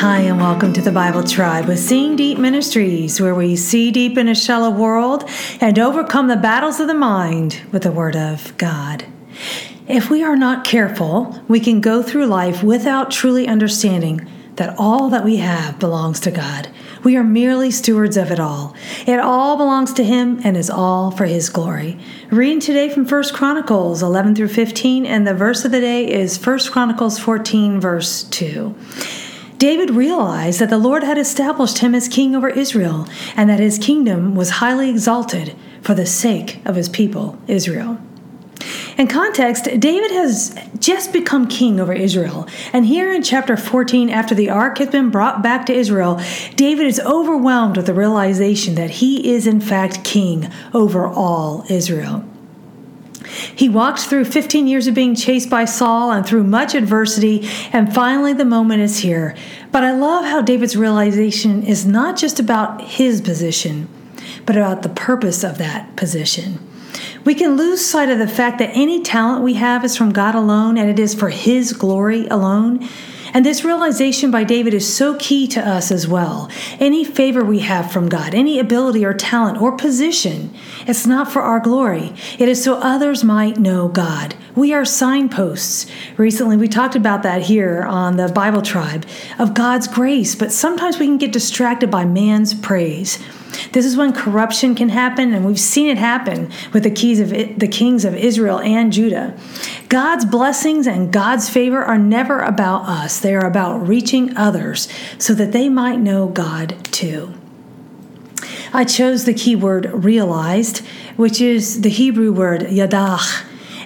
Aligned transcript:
Hi, 0.00 0.18
and 0.18 0.38
welcome 0.38 0.74
to 0.74 0.82
the 0.82 0.92
Bible 0.92 1.24
Tribe 1.24 1.64
with 1.64 1.78
Seeing 1.78 2.16
Deep 2.16 2.36
Ministries, 2.36 3.18
where 3.18 3.34
we 3.34 3.56
see 3.56 3.90
deep 3.90 4.18
in 4.18 4.28
a 4.28 4.34
shallow 4.34 4.68
world 4.68 5.24
and 5.58 5.78
overcome 5.78 6.28
the 6.28 6.36
battles 6.36 6.78
of 6.80 6.86
the 6.86 6.92
mind 6.92 7.62
with 7.72 7.84
the 7.84 7.90
Word 7.90 8.14
of 8.14 8.54
God. 8.58 9.06
If 9.88 10.10
we 10.10 10.22
are 10.22 10.36
not 10.36 10.66
careful, 10.66 11.42
we 11.48 11.60
can 11.60 11.80
go 11.80 12.02
through 12.02 12.26
life 12.26 12.62
without 12.62 13.10
truly 13.10 13.48
understanding 13.48 14.28
that 14.56 14.78
all 14.78 15.08
that 15.08 15.24
we 15.24 15.38
have 15.38 15.78
belongs 15.78 16.20
to 16.20 16.30
God. 16.30 16.68
We 17.02 17.16
are 17.16 17.24
merely 17.24 17.70
stewards 17.70 18.18
of 18.18 18.30
it 18.30 18.38
all. 18.38 18.76
It 19.06 19.18
all 19.18 19.56
belongs 19.56 19.94
to 19.94 20.04
Him 20.04 20.40
and 20.44 20.58
is 20.58 20.68
all 20.68 21.10
for 21.10 21.24
His 21.24 21.48
glory. 21.48 21.98
Reading 22.30 22.60
today 22.60 22.90
from 22.90 23.06
1 23.06 23.24
Chronicles 23.32 24.02
11 24.02 24.34
through 24.34 24.48
15, 24.48 25.06
and 25.06 25.26
the 25.26 25.32
verse 25.32 25.64
of 25.64 25.72
the 25.72 25.80
day 25.80 26.06
is 26.06 26.44
1 26.44 26.58
Chronicles 26.70 27.18
14, 27.18 27.80
verse 27.80 28.24
2. 28.24 28.74
David 29.58 29.90
realized 29.90 30.60
that 30.60 30.70
the 30.70 30.78
Lord 30.78 31.02
had 31.02 31.18
established 31.18 31.78
him 31.78 31.94
as 31.94 32.08
king 32.08 32.34
over 32.34 32.48
Israel, 32.48 33.06
and 33.36 33.48
that 33.48 33.60
his 33.60 33.78
kingdom 33.78 34.34
was 34.34 34.50
highly 34.50 34.90
exalted 34.90 35.56
for 35.80 35.94
the 35.94 36.06
sake 36.06 36.60
of 36.64 36.76
his 36.76 36.88
people, 36.88 37.38
Israel. 37.46 37.98
In 38.98 39.06
context, 39.08 39.64
David 39.78 40.10
has 40.10 40.58
just 40.78 41.12
become 41.12 41.46
king 41.46 41.78
over 41.78 41.92
Israel. 41.92 42.48
And 42.72 42.86
here 42.86 43.12
in 43.12 43.22
chapter 43.22 43.56
14, 43.56 44.08
after 44.08 44.34
the 44.34 44.48
ark 44.48 44.78
has 44.78 44.88
been 44.88 45.10
brought 45.10 45.42
back 45.42 45.66
to 45.66 45.74
Israel, 45.74 46.20
David 46.56 46.86
is 46.86 47.00
overwhelmed 47.00 47.76
with 47.76 47.86
the 47.86 47.94
realization 47.94 48.74
that 48.76 48.90
he 48.90 49.34
is, 49.34 49.46
in 49.46 49.60
fact, 49.60 50.02
king 50.02 50.50
over 50.72 51.06
all 51.06 51.64
Israel. 51.68 52.24
He 53.56 53.70
walked 53.70 54.00
through 54.00 54.26
15 54.26 54.66
years 54.66 54.86
of 54.86 54.94
being 54.94 55.14
chased 55.14 55.48
by 55.48 55.64
Saul 55.64 56.12
and 56.12 56.26
through 56.26 56.44
much 56.44 56.74
adversity, 56.74 57.48
and 57.72 57.92
finally 57.92 58.34
the 58.34 58.44
moment 58.44 58.82
is 58.82 58.98
here. 58.98 59.34
But 59.72 59.82
I 59.82 59.92
love 59.92 60.26
how 60.26 60.42
David's 60.42 60.76
realization 60.76 61.62
is 61.62 61.86
not 61.86 62.18
just 62.18 62.38
about 62.38 62.82
his 62.82 63.22
position, 63.22 63.88
but 64.44 64.58
about 64.58 64.82
the 64.82 64.90
purpose 64.90 65.42
of 65.42 65.56
that 65.56 65.96
position. 65.96 66.58
We 67.24 67.34
can 67.34 67.56
lose 67.56 67.84
sight 67.84 68.10
of 68.10 68.18
the 68.18 68.28
fact 68.28 68.58
that 68.58 68.70
any 68.74 69.02
talent 69.02 69.42
we 69.42 69.54
have 69.54 69.84
is 69.84 69.96
from 69.96 70.12
God 70.12 70.34
alone 70.34 70.76
and 70.76 70.88
it 70.88 70.98
is 70.98 71.14
for 71.14 71.28
His 71.28 71.72
glory 71.72 72.26
alone. 72.28 72.88
And 73.36 73.44
this 73.44 73.64
realization 73.64 74.30
by 74.30 74.44
David 74.44 74.72
is 74.72 74.96
so 74.96 75.14
key 75.16 75.46
to 75.48 75.60
us 75.60 75.92
as 75.92 76.08
well. 76.08 76.50
Any 76.80 77.04
favor 77.04 77.44
we 77.44 77.58
have 77.58 77.92
from 77.92 78.08
God, 78.08 78.34
any 78.34 78.58
ability 78.58 79.04
or 79.04 79.12
talent 79.12 79.60
or 79.60 79.76
position, 79.76 80.54
it's 80.86 81.06
not 81.06 81.30
for 81.30 81.42
our 81.42 81.60
glory. 81.60 82.14
It 82.38 82.48
is 82.48 82.64
so 82.64 82.76
others 82.78 83.24
might 83.24 83.58
know 83.58 83.88
God. 83.88 84.34
We 84.54 84.72
are 84.72 84.86
signposts. 84.86 85.84
Recently, 86.16 86.56
we 86.56 86.66
talked 86.66 86.96
about 86.96 87.24
that 87.24 87.42
here 87.42 87.82
on 87.82 88.16
the 88.16 88.28
Bible 88.28 88.62
Tribe 88.62 89.04
of 89.38 89.52
God's 89.52 89.86
grace, 89.86 90.34
but 90.34 90.50
sometimes 90.50 90.98
we 90.98 91.04
can 91.04 91.18
get 91.18 91.34
distracted 91.34 91.90
by 91.90 92.06
man's 92.06 92.54
praise. 92.54 93.18
This 93.72 93.84
is 93.84 93.96
when 93.96 94.12
corruption 94.12 94.74
can 94.74 94.88
happen, 94.88 95.32
and 95.32 95.44
we've 95.44 95.60
seen 95.60 95.88
it 95.88 95.98
happen 95.98 96.50
with 96.72 96.82
the 96.82 96.90
keys 96.90 97.20
of 97.20 97.30
the 97.30 97.68
kings 97.68 98.04
of 98.04 98.14
Israel 98.14 98.60
and 98.60 98.92
Judah. 98.92 99.36
God's 99.88 100.24
blessings 100.24 100.86
and 100.86 101.12
God's 101.12 101.48
favor 101.48 101.82
are 101.82 101.98
never 101.98 102.40
about 102.40 102.88
us; 102.88 103.20
they 103.20 103.34
are 103.34 103.46
about 103.46 103.86
reaching 103.86 104.36
others 104.36 104.88
so 105.18 105.34
that 105.34 105.52
they 105.52 105.68
might 105.68 105.98
know 105.98 106.28
God 106.28 106.76
too. 106.92 107.34
I 108.72 108.84
chose 108.84 109.24
the 109.24 109.34
keyword 109.34 109.86
realized, 109.92 110.78
which 111.16 111.40
is 111.40 111.80
the 111.82 111.88
Hebrew 111.88 112.32
word 112.32 112.70
yada, 112.70 113.18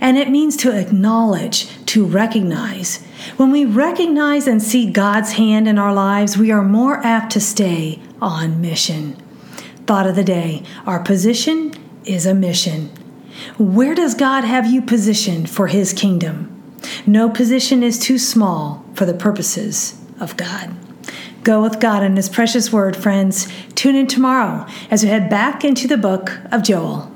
and 0.00 0.16
it 0.16 0.30
means 0.30 0.56
to 0.58 0.78
acknowledge, 0.78 1.68
to 1.86 2.04
recognize. 2.04 3.04
When 3.36 3.50
we 3.50 3.64
recognize 3.64 4.46
and 4.46 4.62
see 4.62 4.90
God's 4.90 5.32
hand 5.32 5.66
in 5.68 5.78
our 5.78 5.92
lives, 5.92 6.38
we 6.38 6.50
are 6.50 6.62
more 6.62 6.98
apt 7.04 7.32
to 7.32 7.40
stay 7.40 8.00
on 8.22 8.60
mission. 8.60 9.16
Thought 9.88 10.06
of 10.06 10.16
the 10.16 10.22
day 10.22 10.64
Our 10.84 11.00
position 11.00 11.72
is 12.04 12.26
a 12.26 12.34
mission. 12.34 12.90
Where 13.56 13.94
does 13.94 14.14
God 14.14 14.44
have 14.44 14.66
you 14.70 14.82
positioned 14.82 15.48
for 15.48 15.68
His 15.68 15.94
kingdom? 15.94 16.76
No 17.06 17.30
position 17.30 17.82
is 17.82 17.98
too 17.98 18.18
small 18.18 18.84
for 18.92 19.06
the 19.06 19.14
purposes 19.14 19.98
of 20.20 20.36
God. 20.36 20.76
Go 21.42 21.62
with 21.62 21.80
God 21.80 22.02
and 22.02 22.18
His 22.18 22.28
precious 22.28 22.70
word, 22.70 22.98
friends. 22.98 23.50
Tune 23.74 23.96
in 23.96 24.06
tomorrow 24.06 24.66
as 24.90 25.02
we 25.02 25.08
head 25.08 25.30
back 25.30 25.64
into 25.64 25.88
the 25.88 25.96
book 25.96 26.38
of 26.52 26.62
Joel. 26.62 27.10